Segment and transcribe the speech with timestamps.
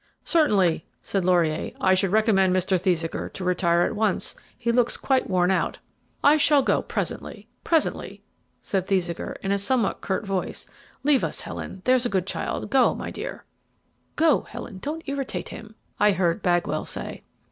[0.25, 1.73] "Certainly," said Laurier.
[1.79, 2.81] "I should recommend Mr.
[2.81, 5.77] Thesiger to retire at once; he looks quite worn out."
[6.23, 8.23] "I shall go presently presently,"
[8.63, 10.65] said Thesiger, in a somewhat curt voice.
[11.03, 13.45] "Leave us, Helen; there's a good child; go, my dear."
[14.15, 17.21] "Go, Helen; don't irritate him," I heard Bagwell say.